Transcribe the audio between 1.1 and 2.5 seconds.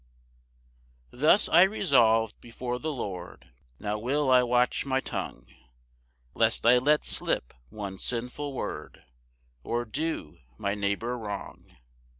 1 Thus I resolv'd